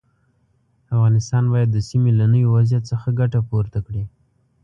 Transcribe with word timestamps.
افغانستان 0.93 1.43
باید 1.53 1.69
د 1.71 1.77
سیمې 1.89 2.11
له 2.19 2.25
نوي 2.33 2.47
وضعیت 2.55 2.83
څخه 2.91 3.07
ګټه 3.19 3.39
پورته 3.49 3.79
کړي. 3.85 4.03